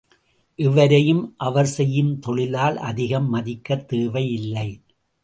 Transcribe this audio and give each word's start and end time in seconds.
எவரையும் 0.59 1.33
அவர் 1.37 1.65
செய்யும் 1.65 2.19
தொழிலால் 2.19 2.77
அதிகம் 2.77 3.29
மதிக்கத் 3.33 3.85
தேவை 3.87 4.31
இல்லை. 4.31 4.69